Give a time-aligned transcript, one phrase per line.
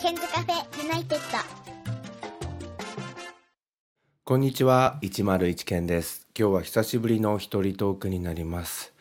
[0.00, 1.38] ケンズカフェユナイテッド。
[4.24, 6.26] こんにちは101健です。
[6.34, 8.94] 今日は久しぶりの一人トークになります、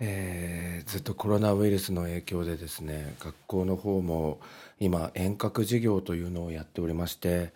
[0.00, 4.40] えーずっとコロナウイルスの影響でですね学校の方も
[4.80, 7.52] 今遠隔授業というのをやっておりまして、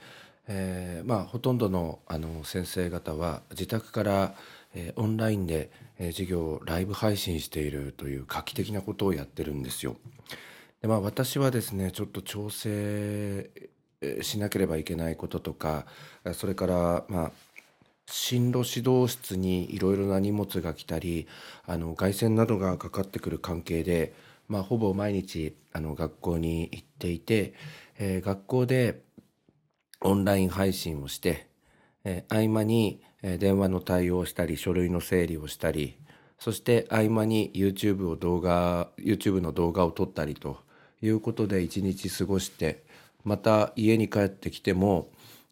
[0.46, 4.34] えーまあほとんどのあの先生方は自宅から、
[4.76, 9.96] えーオンラインで、え授業をライブ配信しているという画期的なことをやってるんですよ。
[10.80, 13.50] でまあ私はですねちょっと調整
[14.22, 15.86] しなければいけないこととか
[16.32, 17.32] それからまあ
[18.06, 21.28] 進路指導室にいろいろな荷物が来たり
[21.66, 24.14] あの外線などがかかってくる関係で、
[24.48, 27.54] まあ、ほぼ毎日あの学校に行っていて、
[27.98, 29.02] えー学校で
[30.02, 31.46] オンライン配信をして、
[32.04, 35.98] えー合間に、電話の対応をしたり書類の整理をしたり
[36.38, 40.56] そして合間に YouTube を動画 YouTube の動画を撮ったりと
[41.02, 42.82] いうことで一日過ごして
[43.24, 45.08] また家に帰ってきても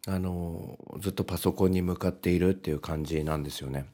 [0.07, 3.85] あのずっとパソコンに向かっているっていう感じなんですよね。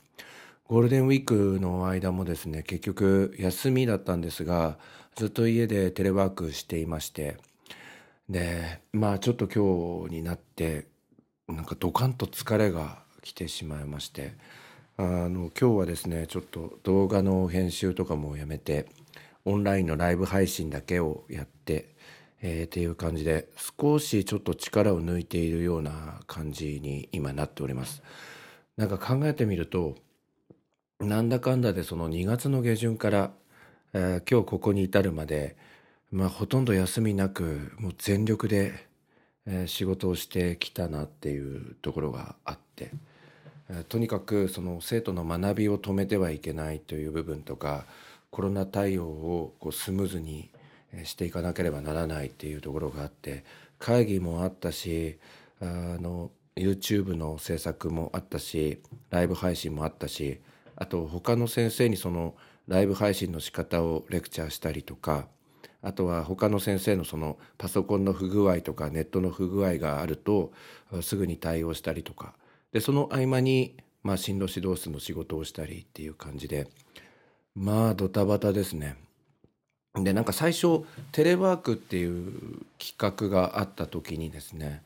[0.67, 4.79] ゴールデンウィークの間もですね結局休みだったんですが
[5.15, 7.37] ずっと家でテレワークしていまして
[8.29, 10.87] でまあちょっと今日になって
[11.47, 14.33] なんかドカンと疲れが来てしまいまして
[14.97, 18.87] あの今日はですねちょっと動画の編集とかもやめて
[19.45, 21.95] オンラインのライブ配信だけをやって、
[22.41, 28.03] えーっていう感じで少しちょっと力を抜いているような感じに今なっております。
[28.77, 29.95] なんか考えてみると
[30.99, 33.31] なんだかんだでその2月の下旬から、
[33.93, 35.55] えー今日ここに至るまで、
[36.11, 38.87] まあ、ほとんど休みなくもう全力で、
[39.45, 42.91] えー仕事をしてきたなっていうところがあって、
[43.69, 47.85] えーとにかくその生徒の学びを止めてはいけないという部分とか
[48.35, 50.51] コロナ対応をこうスムーズに
[51.05, 53.45] していかなければならないっていうところがあって
[53.79, 55.17] 会議もあったし
[55.61, 60.41] あの YouTube の制作もあったしライブ配信もあったし
[60.75, 62.35] あと他の先生にその
[62.67, 65.29] ライブ配信の仕方をレクチャーしたりとか
[65.81, 70.51] あとは他の先生のそのパソコンの不具合とかネットの不具合があると
[71.01, 72.33] すぐに対応したりとか。
[72.73, 76.67] でその合間に、まあ、進路指導室の仕事をしたりっていう感じで
[77.55, 78.97] まあドタバタですね。
[79.95, 80.83] でなんか最初
[81.13, 84.83] テレワークっていう企画があった時にですね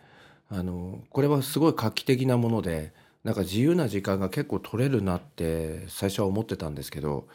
[0.49, 2.93] あのこれはすごい画期的なもので
[3.23, 7.27] なんか自由な時間が結構取れるなって最初は思ってたんですけど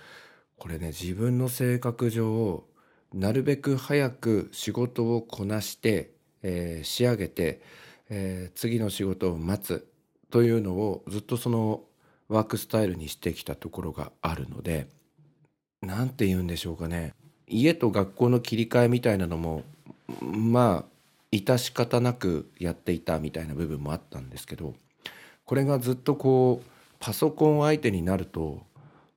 [0.59, 2.65] これね自分の性格上
[3.13, 6.13] なるべく早く仕事をこなして、
[6.43, 7.61] えー仕上げて、
[8.11, 9.89] えー次の仕事を待つ
[10.31, 11.83] というのをずっとその
[12.29, 14.89] ワークスタイルにしてきたところがあるので
[15.85, 17.15] なんて言うんでしょうかね
[17.47, 19.63] 家と学校の切り替えみたいなのも
[20.21, 20.95] まあ
[21.33, 24.75] 致し方なくやっていたみたいな部分もあったんですけど
[25.45, 26.67] これがずっとこう
[27.01, 28.63] パソコン相手になると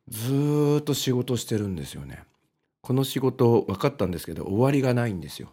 [0.09, 2.23] ずーっと仕事してるんですよね。
[2.81, 5.49] この仕事分かったんですけど終わりがないんですよ。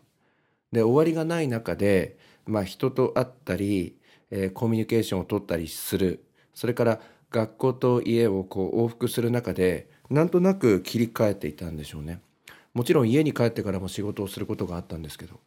[0.70, 3.96] で終わりがない中で、まあ、人と会ったり、
[4.30, 7.00] えーコミュニケーションを取ったりするそれから
[7.30, 12.20] 学校と家をこう往復する中でなんとなく切り替えていたんでしょうね。
[12.74, 15.38] もちろん家に帰ってからも仕事をすることがあったんですけど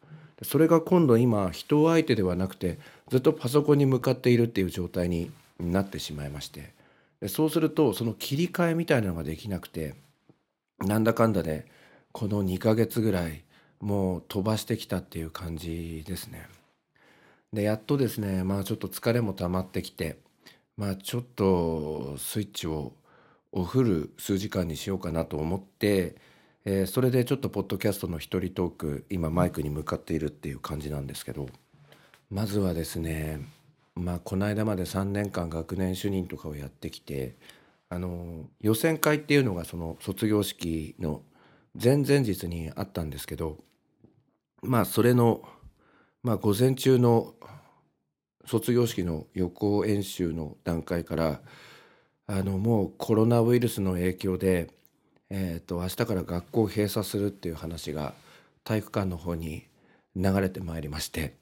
[0.42, 2.78] それが今度今人相手ではなくて
[3.10, 5.30] ずっとパソコンに向かっているっていう状態に
[5.60, 6.72] なってしまいまして
[7.20, 9.94] でそうするとその切り替えみたいなのができなくて
[10.78, 11.66] なんだかんだで
[12.12, 13.42] この2ヶ月ぐらい
[13.80, 16.48] もう飛ばしてきたっていう感じですね。
[17.52, 20.18] でやっとですねまあちょっと疲れも溜まってきて
[20.76, 22.92] まあちょっとスイッチを
[23.52, 26.16] おフル数時間にしようかなと思って、
[26.64, 31.48] えーそれでちょっとポッドキャストの一人トーク今マイクに向かっているっていう感じなんですけど
[32.30, 33.40] まずはですね
[33.94, 37.36] まあこの間まで3年間学年主任とかをやってきて
[37.88, 41.22] あの予選会っていうのがその卒業式の
[41.80, 43.58] 前々日にあったんですけど
[44.62, 45.42] まあそれの
[46.22, 47.34] まあ午前中の
[48.44, 51.40] 卒業式の予行演習の段階から
[52.30, 54.68] あのもうコロナウイルスの影響で、
[55.30, 58.12] えー、と明日から学校を閉鎖するっていう話が
[58.64, 59.64] 体育館の方に
[60.14, 61.36] 流れてまいりまして、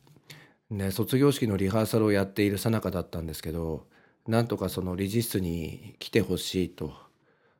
[0.70, 3.84] ね、卒業式のリハーサルをやっている最中だったんですけど
[4.28, 6.94] なんとかその理事室に来てほしいと。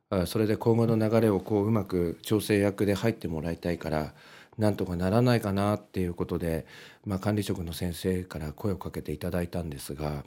[0.09, 4.13] あそれで今後の流れをこううまく調整役で入ってもらいたいから
[4.57, 6.65] なんとかならないかなっていうことで、
[7.05, 10.23] まあ、管理職の先生から声をかけていただいたんですが、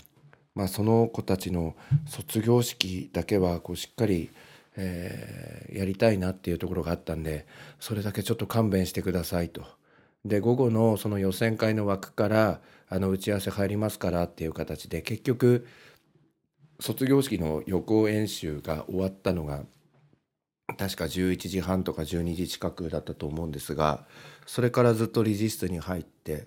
[0.55, 1.76] まあ、その子たちの
[2.06, 4.31] 卒業式だけはこうしっかり、
[4.76, 7.47] えーやりたいなっていうところがあったんで
[7.79, 9.64] それだけちょっと勘弁してくださいと。
[10.25, 12.61] で午後のその予選会の枠から
[12.91, 15.67] あの打ち合わせ入りますからっていう形で結局
[16.79, 19.64] 卒業式の予行演習が終わったのが
[20.76, 24.05] 確か11時半とか12時近くだったと思うんですが
[24.44, 26.47] それからずっと理事室に入って、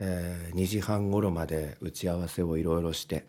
[0.00, 3.26] えー、2時半頃まで打ち合わせをいろいろして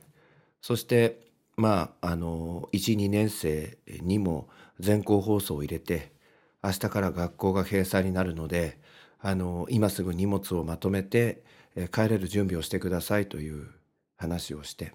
[0.65, 1.19] そして
[1.57, 6.11] まああの12年生にも全校放送を入れて
[6.63, 8.79] 明日から学校が閉鎖になるので
[9.19, 11.43] あの今すぐ荷物をまとめて、
[11.75, 13.67] え帰れる準備をしてくださいという
[14.17, 14.93] 話をして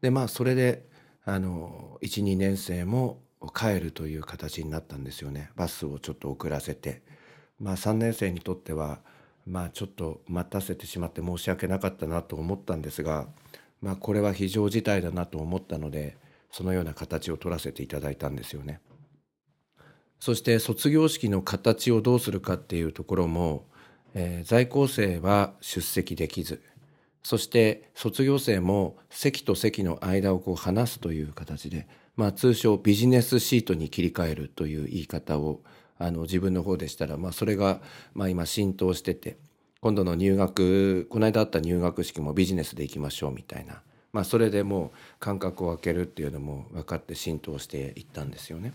[0.00, 0.88] でまあそれで
[1.26, 3.20] あの12年生も
[3.54, 5.50] 帰るという形になったんですよね。
[5.56, 7.02] バスをちょっと遅らせて。
[7.60, 9.00] まあ3年生にとっては
[9.46, 13.28] まあちょっと待たせてしまって申し訳なかったなと思ったんですが
[13.86, 16.16] まあこれは非常事態だなと思ったので
[16.50, 18.80] そのような形を取らせていただいたんですよね。
[20.18, 23.66] そして卒業式の形をどうするかっていうところも、
[24.14, 26.62] えー、在校生は出席できず
[27.22, 31.86] そして卒業生も席と席の間をこう離すという形で、
[32.16, 35.60] まあ、通称ビジネスシートに切り替えるという言い方を
[35.98, 37.80] あの自分の方でしたら、まあ、それが
[38.14, 39.36] まあ今浸透してて
[39.80, 43.82] 今度の入学この間あった入学式もビジネスで行きましょうみたいな、
[44.12, 44.90] まあ、それでもう
[45.20, 48.72] 間隔を空けるっていうのも分かって浸透していったんですよね。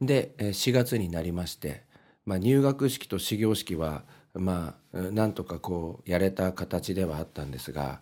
[0.00, 1.84] で4月になりまして、
[2.26, 4.02] まあ、入学式と始業式は
[4.34, 8.00] まあなんとかこうやれた形ではあったんですが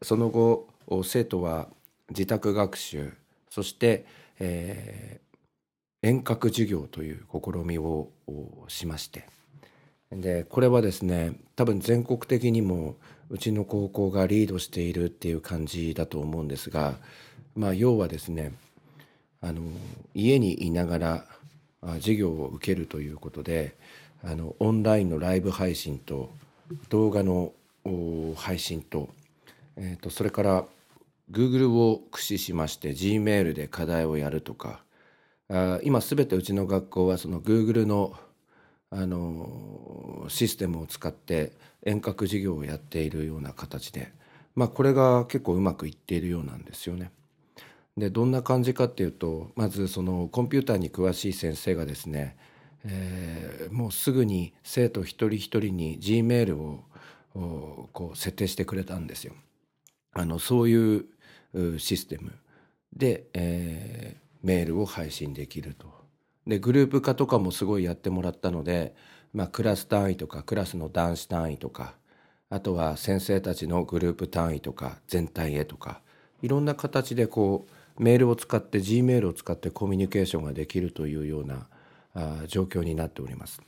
[0.00, 0.68] その後
[1.04, 1.68] 生徒は
[2.08, 3.12] 自宅学習
[3.50, 4.06] そして、
[4.38, 8.08] えー、遠隔授業という試みを
[8.68, 9.26] しまして
[10.20, 12.96] でこれはですね多分全国的にも
[13.30, 16.94] うちの高校がリードしているっていう感じだと思うんですが
[17.56, 18.52] まあ要はですね
[19.40, 19.62] あの
[20.14, 21.24] 家にいながら
[21.94, 23.74] 授業を受けるということで
[24.22, 26.30] あのオンラインのライブ配信と
[26.90, 27.52] 動画の
[28.36, 29.08] 配信と,、
[29.76, 30.64] えーと、それから
[31.30, 34.84] Google を駆使しまして Gmail で課題をやるとか
[35.48, 38.14] あ今全てうちの学校はその Google の
[38.94, 41.52] あのシステムを使って
[41.82, 44.12] 遠隔授業をやっているような形で、
[44.54, 47.10] まあ、これが結構うまくいっているようなんですよね。
[47.96, 52.36] でどんな感じかっていうとまずそのコンピューターに詳しい先生がですね、
[52.84, 56.84] えー、もうすぐに生徒一人一人に G メールを
[57.92, 59.32] こう設定してくれたんですよ。
[60.12, 61.06] あのそういう
[61.78, 62.32] システム
[62.94, 66.01] で、えー、メールを配信できると。
[66.46, 68.94] でグループ化とかもすごいやってもらったので、
[69.32, 71.94] まあ、クラス単位とかクラスの男子単位とか
[72.50, 76.02] あとは先生たちのグループ単位とか全体へとか
[76.42, 77.66] いろんな形でこ
[77.98, 81.68] うメールを使って G メールを使ってコミュニケーションができるというような
[82.14, 83.62] あ状況になっております。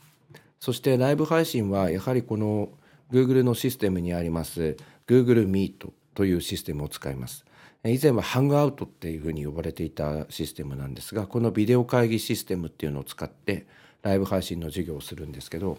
[0.60, 2.70] そしてライブ配信はやはりこの
[3.12, 4.76] Google のシステムにあります
[5.06, 7.44] Google Meet というシステムを使います。
[7.86, 13.66] 以前はハングアウトっていうふうに呼ばれていたシステムなんですがこのビデオ会議システムっていうのを使って
[14.02, 15.78] ライブ配信の授業をするんですけど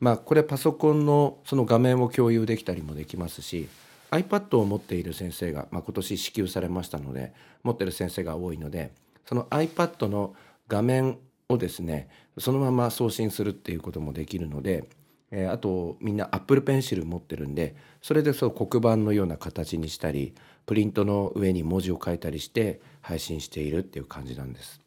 [0.00, 3.68] まあこれパソコンのその画面を共有できたりもできますし
[4.10, 7.32] iPad を持っている先生が、まあ、今年支給されましたので
[7.62, 8.90] 持ってる先生が多いので
[9.24, 10.34] その iPad の
[10.68, 11.18] 画面
[11.48, 12.08] をですね
[12.38, 14.88] そのまま送信するっていうこともできるので、
[15.30, 20.34] えー、あとみんな Apple Pencil 持ってるんでそれでそう黒板のような形にしたり
[20.66, 24.80] プリントの上に文字を書いたりして配信しているっていう感じなんです。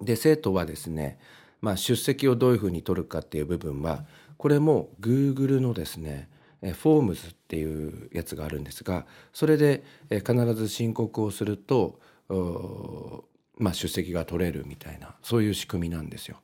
[0.00, 1.18] で生徒はですね、
[1.60, 4.04] まあ、出席をどういうふうに取るかっていう部分は
[4.36, 6.28] これも Google のですね
[6.60, 11.98] フォームズっていうやつがあるんですがそれで必ず申告をすると、
[13.58, 16.38] まあ、出席が取れるみたいなそういう仕組みなんですよ。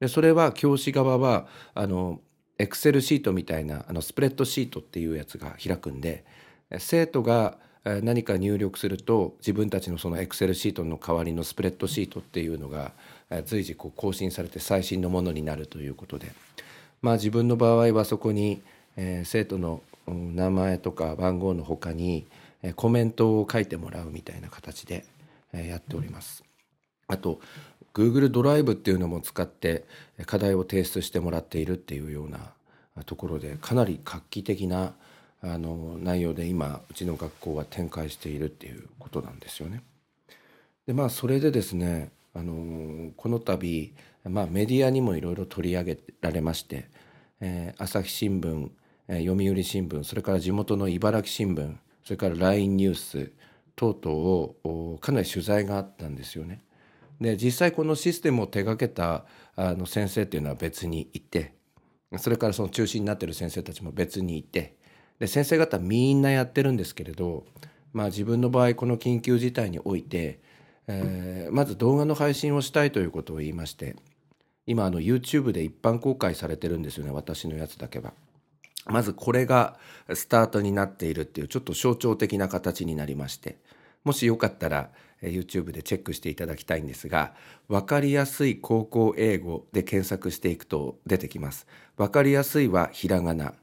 [0.00, 2.20] でそれは教師側はあの
[2.58, 6.24] エクセルシートみたいなあのスプレッドシートっていうやつが開くんで
[6.78, 12.92] 生徒が何か入力すると自分たちのそのエクセルシートの代わりのスプレッドシートっていうのが
[13.44, 16.32] 随時こう更新されて最新のものになるということで
[17.04, 18.62] まあ自分の場合はそこに、
[18.96, 22.26] 生徒の名前とか番号のほかに、
[22.76, 25.04] コメントを書いてもらうみたいな形で、
[25.52, 26.42] やっております。
[27.06, 27.40] あと
[27.94, 29.84] Google ドライブっていうのも使って
[30.26, 32.52] 課題を提出してもらっているっていうような
[33.06, 34.94] ところでかなり画期的な
[35.40, 39.82] あの内容で今うちの学校は展開しているっていうことなんですよね。
[40.86, 43.92] でまあそれでですねあのこの度、
[44.24, 46.88] まあ、メディアにもいろいろ取り上げられまして、
[47.40, 48.70] えー、朝日新聞
[49.06, 53.32] 読売新聞それから地元の茨城新聞それから LINE ニュース
[53.76, 56.62] 等々をかなり取材があったんですよね。
[57.24, 59.24] で実際このシステムを手がけた
[59.56, 61.54] あの先生っていうのは別にいて
[62.18, 64.76] それからその中心になってる先生たちも別にいて
[65.18, 67.46] で先生方みんなやってるんですけれど、
[67.92, 70.40] まあ、自分の場合この緊急事態において、
[70.86, 73.96] えー、まず動画の配信をしたいということを言いまして
[74.66, 78.12] 今あの YouTube で一般公開されてるんですよね私のやつだけは。
[78.86, 79.78] まずこれが
[80.12, 83.56] スタートになっているっていうちょっと象徴的な形になりまして
[84.04, 84.90] もしよかったら
[85.28, 87.34] YouTube でチェックしていただきたいんですが
[87.68, 91.66] 分かりやすい高校英語で検索していくと出てきます。
[91.96, 93.54] 分かりやすいはひらがな。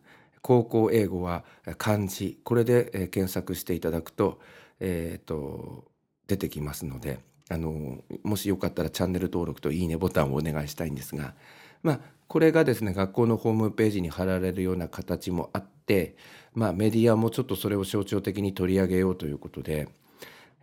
[0.42, 1.44] 高校英語は
[1.78, 2.40] 漢字。
[2.44, 4.40] これで検索していただくと,、
[4.80, 5.86] えーと、
[6.28, 11.36] 出てきますのであのもしよかったらチャンネル登録といいねボタンをお願いしたいんですが
[11.84, 16.16] まあこれがですね学校のホームページに貼られるような形もあって、
[16.54, 19.90] まあ、メディアもちょっとそれを象徴的に取り上げようということで、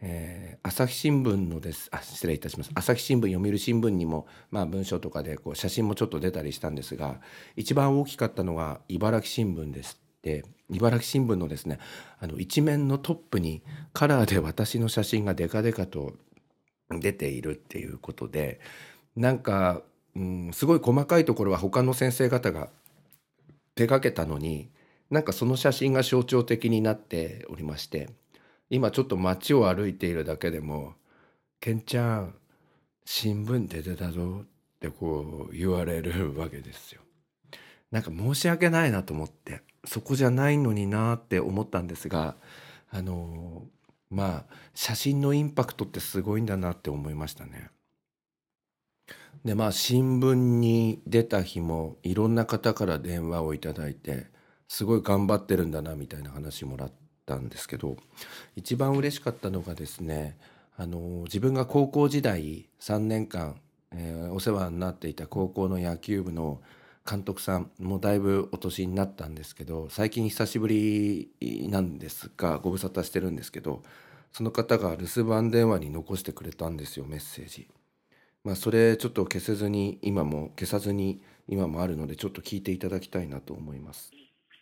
[0.00, 2.70] えー、朝日新聞のですあ失礼いたします。
[2.74, 7.20] 朝日新聞読売新聞にも、まあ、文章とかでこう写真もちょっと出たりしたんですが
[7.56, 11.78] 一番大きかったのが茨城新聞ですって茨城新聞のですね
[12.20, 13.62] あの一面のトップに
[13.92, 16.12] カラーで私の写真がデカデカと
[16.90, 18.60] 出ているっていうことで
[19.16, 19.82] なんか
[20.18, 22.68] うん、すごい細かいところは他の先生方が
[23.76, 24.68] 手がけたのに
[25.10, 28.10] なんかその写真が象徴的になっておりまして
[28.70, 30.94] 今ちょっと街を歩いているだけでも
[31.60, 32.34] 「ケンちゃん
[33.04, 34.46] 新聞出てたぞ」っ
[34.80, 37.02] てこう言われるわけですよ。
[37.90, 42.36] なんか申し訳ないなと思ってそこじゃないのになって思ったんですが
[42.90, 43.66] あの
[44.10, 47.70] まあ写真のインパクトってすごいんだなって思いましたね。
[49.44, 54.26] でまあ新聞に出た日もいろんな方から電話をいただいて
[54.68, 56.92] すごい頑張ってるんだなみたいな話もらっ
[57.28, 57.96] たんですけど
[58.56, 60.38] 一番嬉しかったのがですね
[60.78, 63.56] あの自分が高校時代3年間、
[63.92, 66.60] えー、お世話になっていた高校の野球部の
[67.08, 71.30] 監督さんもだいぶお年になったんですけど最近久しぶり
[71.70, 73.82] なんですがご無沙汰してるんですけど
[74.32, 77.68] その方が留守番電話に残してくれたんですよメッセージ。
[78.44, 84.12] まあ、それちょっと消せずに今も消さずに今もあるのでちょっと聞いていただきたいなと思います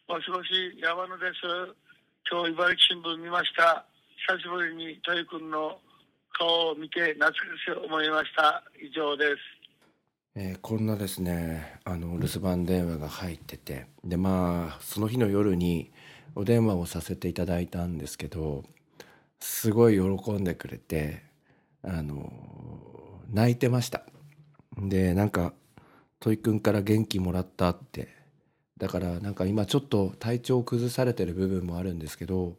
[0.09, 1.86] もしもし山野です
[2.29, 3.87] 今日茨城新聞見ました。
[4.27, 5.79] 久しぶりに豊君の
[6.37, 8.65] 顔を見て懐かしく思いました。
[8.83, 9.37] 以上です。
[10.35, 13.87] えー、こんなですねあの留守番電話が入ってて。
[14.03, 15.93] でまあその日の夜に
[16.35, 18.65] お電話をさせていただいたんですけど
[19.39, 21.23] すごい喜んでくれて
[21.85, 22.33] あの
[23.33, 24.03] 泣いてました。
[24.77, 25.53] でなんか
[26.19, 28.16] トイくんから元気もらったって
[28.79, 32.57] だからなんか今ちょっと体調を崩されてる部分もあるんですけど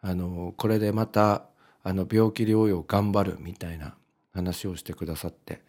[0.00, 1.44] あのこれでまた
[1.82, 3.94] あの病気療養頑張るみたいな
[4.32, 5.62] 話をしてくださって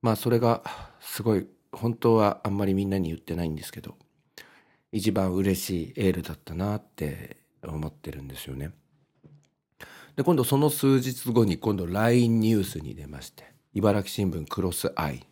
[0.00, 0.62] まあそれが
[1.00, 3.96] すごい本当はあんまりみんなに言ってないんですけど
[4.92, 8.70] 一番嬉しいエールだったなって思ってるんですよね。
[10.16, 15.26] で今度その数日後に今度 LINE ニュースに出まして茨城新聞クロスアイ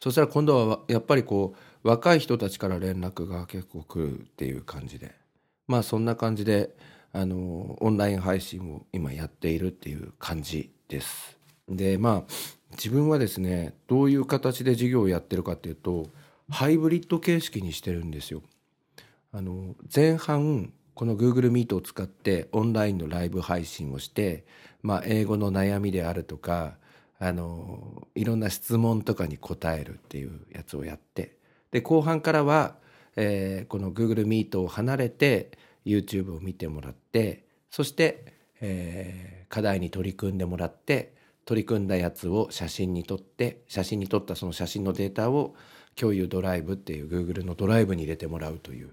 [0.00, 5.14] そしたら今度はやっぱりこう若い人たちから連絡が結構来るっていう感じで
[5.68, 6.74] まあそんな感じで
[7.12, 11.38] あのオンライン配信を今やっているっていう感じです。
[11.68, 12.32] でまあ
[12.72, 16.08] 自分はですねどういう形で授業をやってるかっていうと
[16.50, 18.42] ハイブリッド形式にしてるんですよ。
[19.32, 24.44] あの前半この Google Meet を使ってオンラインのライブ配信をして、
[24.82, 26.76] まあ、英語の悩みであるとか
[27.18, 31.36] あのいろんな質問とかに答えるっていうやつをやって
[31.74, 32.76] で後半からは、
[33.16, 35.50] えー、この Google Meet を離れて
[35.84, 41.12] YouTube を見てもらってそして、えー、課題に取り組んでもらって
[41.44, 45.56] 取り組んだやつを写真に撮って写真に撮ったその写真のデータを
[45.96, 48.90] 共有ドライブっていう Google のドライブに入れてもらうという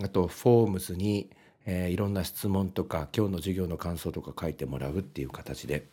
[0.00, 1.30] あとフォームズに、
[1.66, 5.88] えー、いろんな質問とか今日の授業の感想とか書いてもらうっていう形で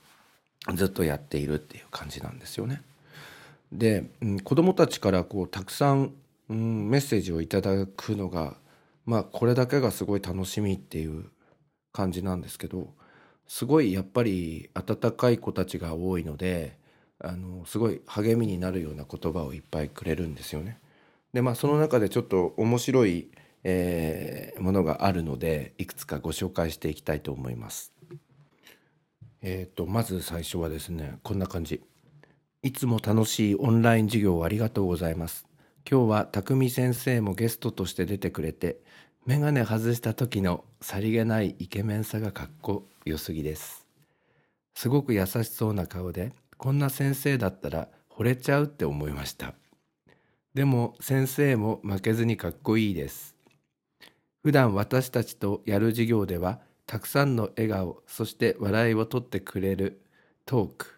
[0.76, 2.84] ずっとやっているっていう感じなんですよね。
[3.72, 6.14] で、うん、子どもたちからこうたくさん、
[6.50, 8.56] うん、メッセージをいただくのが
[9.06, 11.26] まあこれだけがすごい楽しみっていう
[11.92, 12.94] 感じなんですけど
[13.48, 16.78] すごいやっぱり温かい子たちが多いので
[17.20, 20.80] あのすごい励みになるような言葉をいっぱいくれるんですよね。
[21.34, 23.30] でまあその中でちょっと面白い、
[23.64, 27.94] えー、ものがあるのでいくつかご紹介していきたいと思います。
[29.48, 31.82] えーと、まず最初はですねこんな感じ
[32.66, 35.46] いつも楽しいオンライン授業ありがとうございます。
[35.88, 38.80] 今日は匠先生もゲストとして出てくれて
[39.28, 43.86] 眼鏡外した時のさりげないイケメンさがかっこよすぎです。
[44.74, 49.54] すごく優しそうな顔でこんな先生だったら惚れちゃうって思いました。
[50.56, 53.36] でも先生も負けずにかっこいいです。
[54.42, 60.02] 普段私たちとやる授業ではたくさんの笑顔そして笑いを取ってくれる
[60.48, 60.95] トーク。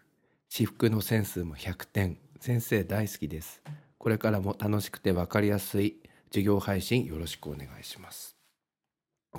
[0.50, 2.16] 私服のセンスも100点。
[2.40, 3.62] 先生大好きです。
[3.98, 5.96] これからも楽しくて分かりやすい
[6.30, 8.34] 授業配信よろしくお願いします。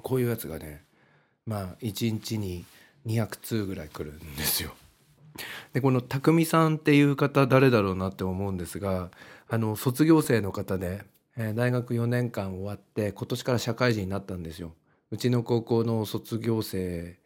[0.04, 0.84] こういうやつがね
[1.46, 2.64] まあ1日に
[3.08, 4.76] 200通ぐらい来るんですよ。
[5.74, 9.10] でこの匠さんっていう方誰だろうなって思うんですが
[9.48, 11.02] あの卒業生の方で、
[11.38, 14.74] えー大学4年間終わって今年から社会人になったんですよ。
[15.10, 17.18] うちの高校の卒業生、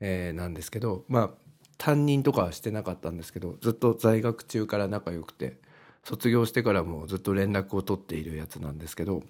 [0.00, 1.45] えーなんですけどまあ
[1.78, 5.56] 担任とかはしてなかったんですけどずっと在学中から仲良くて
[6.04, 9.22] 卒業してからもずっと連絡を取っているやつなんですけど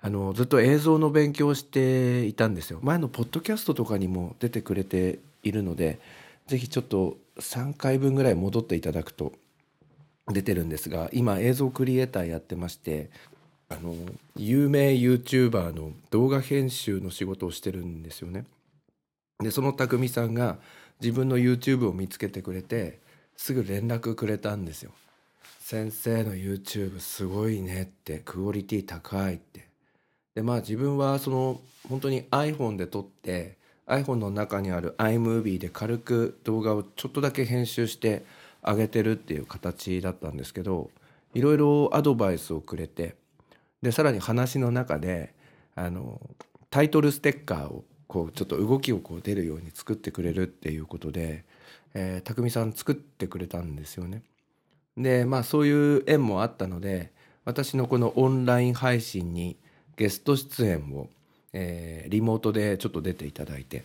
[0.00, 5.98] あのずっと映像の勉強をしていたんですよ前のポッドキャストとかにも出てくれているので
[6.46, 9.32] ぜひちょっと3回分ぐらい戻っていただくと
[10.28, 13.10] 出てるんですが今映像クリエイターやってまして
[13.68, 13.94] あの
[14.36, 18.46] 有名 YouTuber の動画編集の仕事をしてるんですよね。
[19.40, 20.58] でその匠さんが
[21.00, 23.00] 自分の YouTube を見つけてくれて
[23.36, 24.92] すぐ連絡くれたんですよ。
[25.60, 29.68] 先生の YouTube すごいねってクオリティ高いって。
[30.34, 38.24] でまあ自分はその本当に iPhone で撮って iPhone の中にある iMovie で軽く動画をちょっとだけ編集して
[38.62, 40.90] 上げてるっていう形だったんですけど
[41.34, 43.16] いろいろアドバイスをくれて
[43.82, 45.34] でさらに話の中で
[45.74, 46.20] あの
[46.70, 51.44] タイトルステッカーをこうちょっと動きをこう出るように作ってくれるっていうことで、
[51.94, 54.22] えー、匠さん作ってくれたんですよね。
[54.96, 57.12] でまあそういう縁もあったので
[57.44, 59.56] 私のこのオンライン配信に
[59.96, 61.08] ゲスト出演を、
[61.52, 63.84] えーリモートでちょっと出ていただいて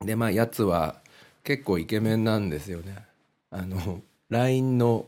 [0.00, 0.96] でまあやつは
[1.42, 2.96] 結構イケメンなんですよね。
[3.50, 5.06] あの LINE の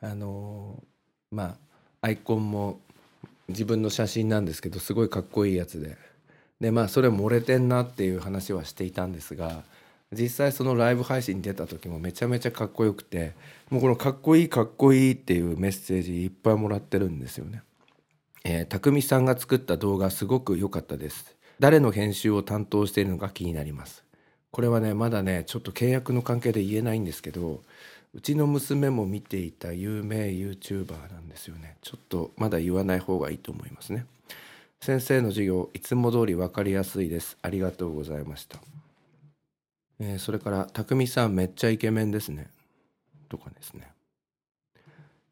[0.00, 0.82] あの
[1.30, 1.56] まあ
[2.00, 2.80] アイコンも
[3.48, 5.96] 自分の写真なんですけどすごいかっこいいやつで
[6.62, 9.64] でまあそれ漏れてんなっていう話はしていたんですが
[10.12, 13.32] 実際そのライブ配信に出た時もめちゃめちゃかっこよくて
[13.68, 17.62] もうこのかっこいいかっこいいっていうメッセージいっぱいもらってるんですよね。
[18.44, 21.34] えー、匠さんが作った動画すごく良かったです。
[21.58, 24.04] 誰の編集を担当しているのか気になります。
[24.52, 27.62] これはねまだねちょっと契約の関係で言えないんですけど
[28.14, 34.04] うちの娘も見ていた有名 YouTuber なんですよねちょっとまだ言わない方がいいと思いますね
[34.82, 37.38] 先生の授業いつも通り分かりやすいです。
[37.40, 38.58] ありがとうございました、
[40.00, 42.50] えーそれから匠さんめっちゃイケメンですね。
[43.28, 43.92] とかですね。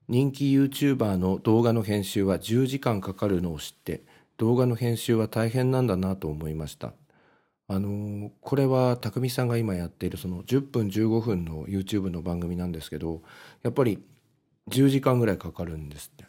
[0.08, 4.02] 人気 YouTuber の動画の編集は10時間かかるのを知って
[4.36, 6.92] 動画の編集は大変なんだなと思いました。
[7.66, 13.22] あのーこれは匠さんが今やっているその10分15分の YouTube の番組なんですけど
[13.64, 13.98] やっぱり
[14.68, 16.24] 10時間ぐらいかかるんですって。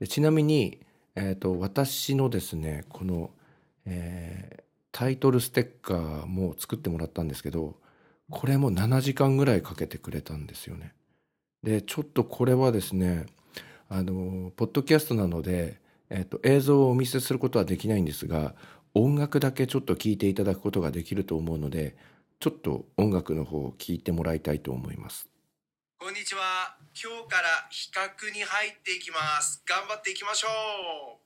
[0.00, 0.80] でちなみに、
[1.16, 3.30] えー、と私のですねこの、
[3.84, 7.74] えータイトルステッカーも作ってもらったんですけど
[8.30, 10.94] これも7時間ぐらいかけてくれたんですよね
[11.62, 13.26] でちょっとこれはですね
[13.90, 18.54] あのポッドキャストなので、えー、と映像をお見せすることはできないんですが
[18.94, 21.94] 音楽だけちょっと聞いていただくことができると思うので
[22.40, 25.28] ちょっと音楽の方を聞いてもらいたいと思います
[25.98, 26.85] こんにちは。
[26.98, 29.62] 今日から比較に入っていきます。
[29.68, 31.18] 頑張っていきましょう。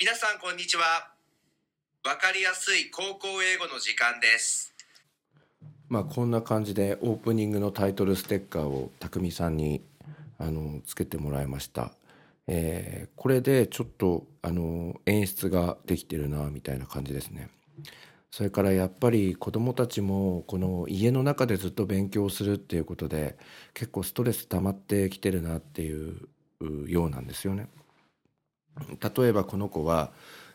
[0.00, 1.10] 皆さんこんにちは。
[2.02, 4.72] わかりやすい高校英語の時間です。
[5.90, 9.82] まあこんな感じでオープニングのタイトルステッカーを匠さんに
[10.38, 11.92] あのつけてもらいました、
[12.46, 17.50] えーこれでちょっとあの演出ができてるなみたいな感じですね
[18.34, 23.38] それからやっぱり子どもたちもこの家の中でずっと勉強するっていうことで
[23.74, 26.16] 結構ストレス溜まってきてるなっていう
[26.88, 27.68] ようなんですよね。
[29.00, 30.10] 例えばこの子は、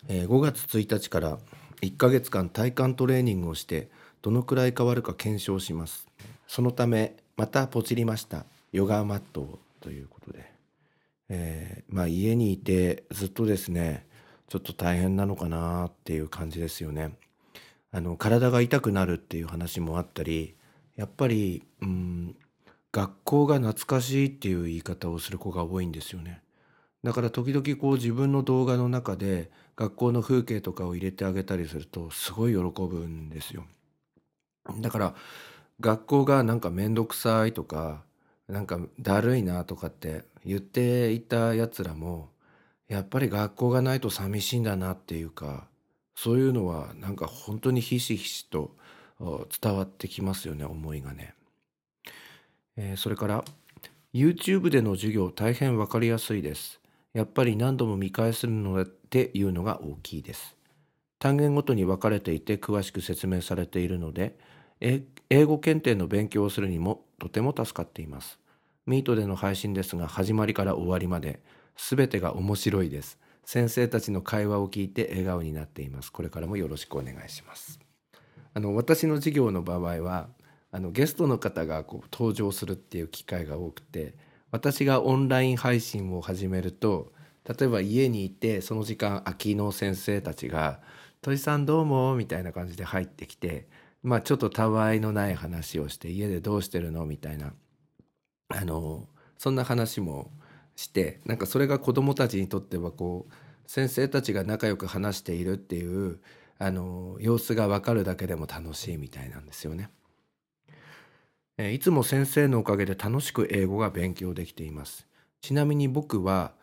[0.09, 1.39] 5月1日から
[1.81, 3.89] 1ヶ月間体幹トレーニングをして
[4.21, 6.05] どのくらい変わるか検証します。
[6.47, 10.51] そのためまたポチりましたヨガマットということで、
[11.29, 14.05] えーまあ家にいてずっとですね
[14.49, 17.15] ちょっと大変なのかなっていう感じですよね。
[17.91, 20.55] あの体が痛くなるっていう話もあったり
[20.95, 22.35] やっぱりうん
[22.91, 26.41] 学校が懐かしいっていう言い方をする子が多いんですよね
[27.03, 33.65] だから時々こう自分の動画の中で学校の風景とかを入れてあげたりするとすごい喜ぶんですよ。
[34.81, 35.15] だから
[35.79, 38.03] 学校がなんか面倒くさいとか
[38.49, 42.29] なんかだるいなとかって言っていたやつらも
[42.89, 45.67] やっぱり学校がないと寂しいんだなっていうか
[46.21, 48.75] そういうのはなんか本当にひしひしと
[49.61, 51.33] 伝わってきますよね思いがね。
[52.75, 53.45] えーそれから
[54.13, 56.81] YouTube での授業大変わかりやすいです。
[57.13, 60.57] やっぱり何度も見返すのでっていうのが大きいです。
[61.19, 64.37] 単元ごとに分かれていて詳しく説明されているので、
[64.81, 65.05] 英
[65.45, 68.39] 語検定の勉強をするにもとても助かっています。
[68.85, 71.39] ミートでの配信ですが始まりから終わりまで
[71.77, 73.17] 全てが面白いです。
[73.51, 76.11] 先生たちの会話を聞いて笑顔になっています。
[76.11, 77.79] これからもよろしくお願いします。
[78.53, 80.29] あの私の授業の場合は
[80.69, 84.13] あのゲストの方がこう登場するっていう機会が多くて
[84.51, 87.11] 私がオンライン配信を始めると
[87.43, 90.79] 例えば家にいてその時間空きの先生たちが
[91.23, 93.67] 「鳥さんどうも」みたいな感じで入ってきて
[94.03, 97.07] まあちょっとたわいのない話をして家でどうしてるの？
[97.07, 97.51] みたいな
[98.49, 99.07] あの
[99.39, 100.29] そんな話も
[100.79, 103.33] してなんかそれが子どもたちにとってはこう
[103.69, 106.19] 先生たちが仲良く話しているっていう
[106.57, 109.89] あの様子が分かるだけでも楽しいみたいなんですよね。
[111.57, 115.05] えいつも先生のおかげで楽しく英語が勉強できています。
[115.41, 116.53] ちなみに僕は、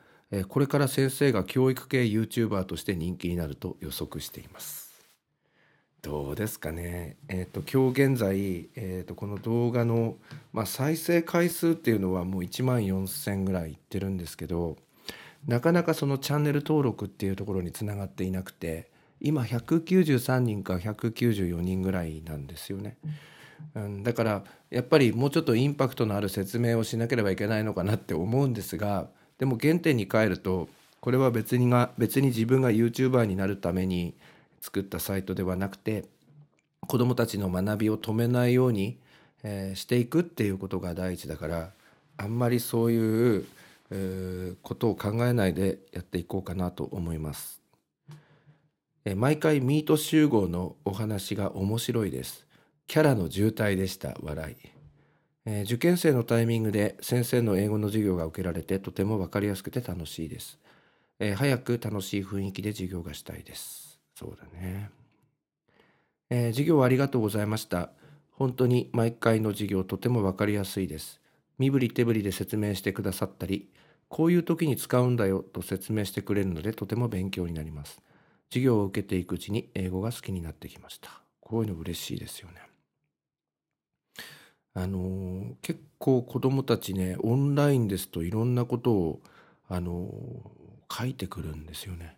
[0.49, 4.86] これから先生が教育系 YouTuber として人気になると予測しています。
[6.07, 7.17] どうですかね。
[7.27, 10.15] えっ、と今日現在、えー、とこの動画の、
[10.53, 14.77] まあ、再生回数っていうのはもう1万4,000ぐらいいってるんですけど
[15.49, 18.89] なかなかそのチャンネル登録っていうところにつながっていなくて
[19.21, 22.99] 今193人か194人ぐらいなんですよね。
[23.75, 30.69] うん、だからやっぱりもうちょっとインパクトのある説明をしなければいけないのかなって思うんですがでも原点に帰ると
[31.01, 34.15] これは別にが別に自分が YouTuber になるために
[34.67, 36.07] 作ったサイトではなくて
[36.89, 38.99] 子どもたちの学びを止めないように、
[39.45, 41.71] えーしていくっていうことが第一だから
[42.17, 43.45] あんまりそういう、
[43.91, 47.61] えーことを考えないでやっていこうかなと思います。
[49.05, 52.47] えー毎回ミート集合のお話が面白いです。
[52.89, 54.57] キャラの渋滞でした笑い、
[55.47, 60.59] えー受験生のタイミングで先生の英語の授業が受けられてとても分かりやすくて楽しいです、
[61.21, 63.86] えー早く楽しい雰囲気で授業がしたいです
[64.17, 64.91] そうだね、
[66.31, 67.91] えー授業ありがとうございました。
[68.33, 71.21] 本当に毎回の授業とても分かりやすいです。
[71.59, 73.69] 身振り手振りで説明してくださったり
[74.09, 78.01] こういう時に使うんだよと説明してくれるのでとても勉強になります。
[78.51, 81.11] 授業を受けていくうちに英語が好きになってきました。
[81.41, 82.57] こういうの嬉しいですよね。
[84.75, 89.21] あのー結構子どもたちねオンラインですといろんなことを、
[89.69, 92.15] あのー書いてくるんですよね。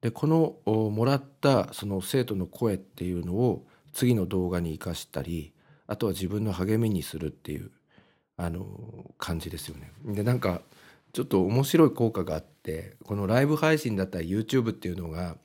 [0.00, 0.56] でこの
[0.90, 5.52] もらったその生徒の声っていうのを次の動画に生かしたり
[5.86, 7.70] あとは自分の励みにするっていう、
[8.36, 8.66] あの
[9.18, 9.92] 感じですよね。
[10.04, 10.60] でなんか
[11.12, 15.38] ちょっと面白い効果があってこのライブ配信だったり YouTube っていうのが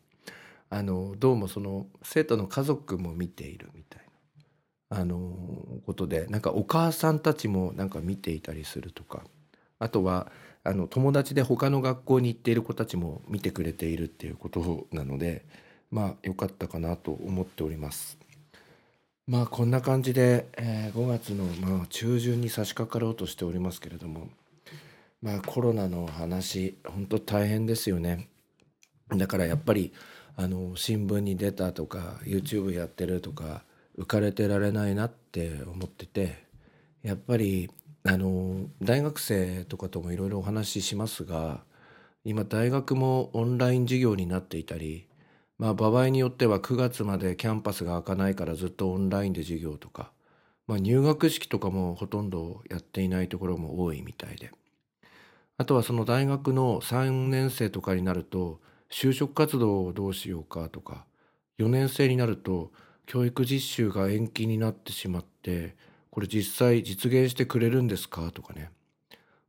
[0.69, 4.01] あのどうもその生徒の家族も見ているみたい
[4.89, 5.33] なあの
[5.85, 9.23] ことでなんかお母さんたちもなんか見ていたりするとか
[9.79, 10.29] あとは
[10.63, 15.43] あの友達で他の学校に行っている子たちも見てくれているっていうことなので
[15.89, 18.17] まあ良かったかなと思っております。
[19.28, 24.30] まあこんな感じで、えー5月のまあ中旬に差し掛かろうとしておりますけれども
[25.21, 28.28] まあコロナの話本当大変ですよね。
[29.10, 29.93] だからやっぱり
[30.36, 33.63] あの新聞に出たとか YouTube やってるとか
[33.97, 36.43] 浮かれてられないなって思ってて
[37.04, 37.69] やっぱり
[38.03, 41.61] あの大学生とかともいろいろお話ししますが
[42.23, 45.07] 今大学もオンライン授業になっていたり
[45.57, 50.11] まあ場合によっては9月までキャンパスが開かないからずっとオンラインで授業とか、
[50.67, 54.51] まあ、入学式とかもほとんどやっていないところも多いみたいで。
[55.61, 58.59] あとはその大学の3年生とかになると
[58.89, 61.05] 就職活動をどうしようかとか
[61.59, 62.71] 4年生になると
[63.05, 65.75] 教育実習が延期になってしまって
[66.12, 68.32] これ実際実現してくれるんですか？
[68.32, 68.69] とかね。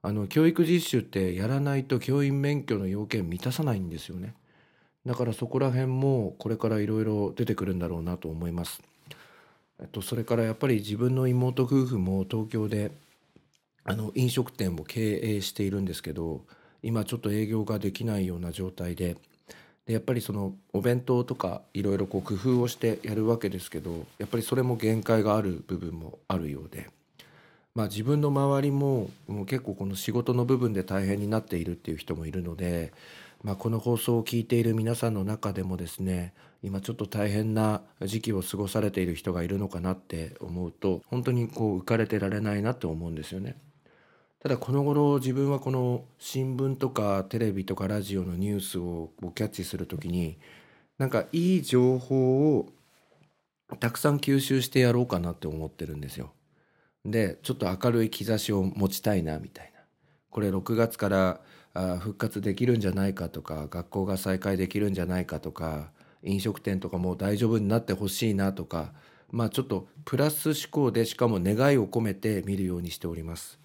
[0.01, 4.35] あの教育実習ってやらないと教員免許の要件満たさないんですよね。
[5.05, 8.81] だからそこら辺もこれからいろいろ出てくるんだろうなと思います。
[9.81, 12.92] えっとそれからやっぱり自分の妹夫婦も東京で
[13.85, 16.44] あの飲食店を経営しているんですけど
[16.85, 19.16] 今ちょっと営業ができないような状態で
[19.87, 26.88] でやっぱりそのお弁当とかいろいろ工夫をしてやるわけですけどやっぱりそれも限界がある部分もあるようで、
[27.75, 32.92] まあ、自分の周りももう結構この仕事の部分で大変になっているっていう人もいるので、
[33.42, 43.57] まあ、この放送を聞いている皆さんの中でもですね今ちょっと大変な時期を過ごされている人がいるのかなって思うと本当にこう浮かれてられないなって思うんですよね。
[44.42, 50.37] ただこの頃自分はこの新聞とかテレビとかラジオのニュースをキャッチするときに
[50.98, 52.68] なんかいい情報を
[53.78, 56.33] たくさん吸収してやろうかなって思ってるんですよ。
[57.05, 59.81] でちょっと明るい兆しを持ちたいなみたいな
[60.28, 61.40] これ6月から
[62.00, 65.92] 復活できるんじゃないかとか学校が再開できるんじゃないかとか
[66.24, 68.92] 飲食店とかも大丈夫になってほしいなとか
[69.31, 73.62] まあちょっとプラス思考でしかも願いを込めて見るようにしております。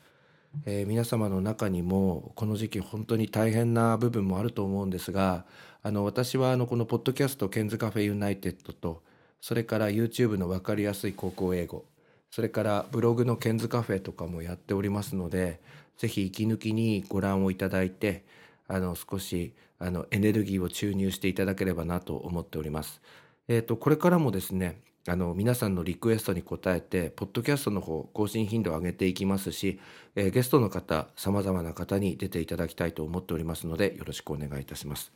[0.66, 5.46] えー皆様の中にもこの時期本当に大変な部分もあると思うんですが
[5.84, 9.04] あの私はあのこのポッドキャストケンズカフェユナイテッドと
[9.40, 11.86] それから YouTube の分かりやすい高校英語
[12.32, 15.62] それからブログのケンズカフェとかもやっておりますので
[15.98, 18.26] ぜひ息抜きにご覧をいただいて
[18.68, 23.02] あの少しあのエネルギーを注入していただければなと思っております。
[23.48, 29.80] えー、とこれからもですねあの皆さんのリクエストに応えてポッドキャストの方更新頻度を上げていきますし、
[30.16, 35.14] えーゲストの方さまざまな方に出ていただきたいと思っておりますのでよろしくお願いいたします。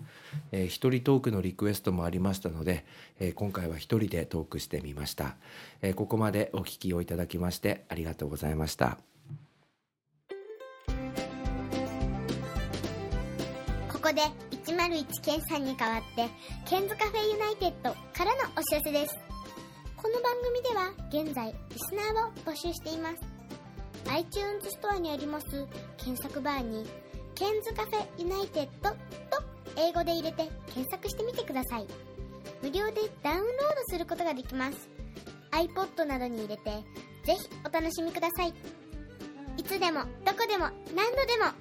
[0.52, 2.86] えー一人トークのリクエストもありましたので、
[3.20, 5.36] えー今回は一人でトークしてみました、
[5.82, 8.98] えーここまでお聞きをいただきましてありがとうございました。
[13.92, 14.22] ここで
[14.66, 16.28] 101ケンさんに代わって、
[16.68, 19.31] ケンズカフェユナイテッドからのお知らせです。
[20.02, 23.18] この番組では現在、リスナーを募集しています。
[24.10, 25.46] iTunes ストアにあります
[25.96, 26.90] 検索バーに、
[27.36, 28.96] ケンズカフェユナイテッドと
[29.78, 31.86] 英語で入れて検索してみてください。
[32.64, 33.54] 無料でダウンロード
[33.90, 34.90] することができます。
[35.52, 36.64] iPod などに入れて、
[37.24, 38.54] ぜひお楽しみください。
[39.58, 41.52] いつでも、どこでも、何度でも、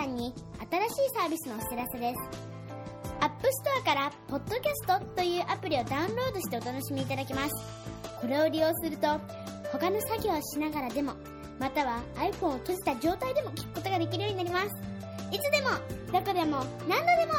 [0.00, 0.32] さんに
[0.70, 2.20] 新しいサービスのお知らせです。
[3.20, 7.54] App Store から Podcast というアプリをダウンロードしてお楽しみいただけます。
[8.22, 9.20] これを利用すると
[9.70, 11.12] 他の作業をしながらでも
[11.58, 14.68] または iPhone を閉じた状態でも聞くことができるようになります。
[15.32, 15.68] いつでも
[16.10, 17.34] どこでも何度でも